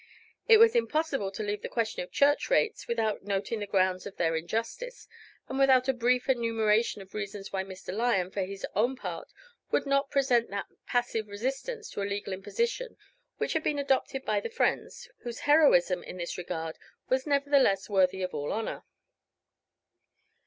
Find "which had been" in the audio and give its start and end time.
13.37-13.77